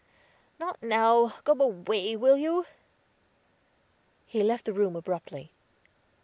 "Not 0.59 0.81
now. 0.81 1.35
Go 1.43 1.53
away, 1.53 2.15
will 2.15 2.35
you?" 2.35 2.65
He 4.25 4.41
left 4.41 4.65
the 4.65 4.73
room 4.73 4.95
abruptly. 4.95 5.51